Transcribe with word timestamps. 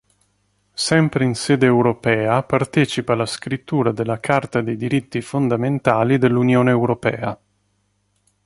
Sempre 0.87 1.23
in 1.25 1.35
sede 1.35 1.67
europea 1.67 2.41
partecipa 2.41 3.13
alla 3.13 3.27
scrittura 3.27 3.91
della 3.91 4.19
Carta 4.19 4.59
dei 4.63 4.75
diritti 4.75 5.21
fondamentali 5.21 6.17
dell'Unione 6.17 6.71
europea. 6.71 7.39